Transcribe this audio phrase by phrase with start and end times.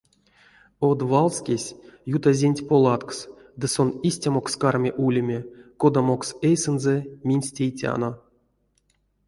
[0.85, 1.67] Од валскесь—
[2.17, 3.17] ютазенть поладкс,
[3.59, 5.39] ды сон истямокс карми улеме,
[5.81, 6.95] кодамокс эйсэнзэ
[7.27, 8.09] минсь тейтяно.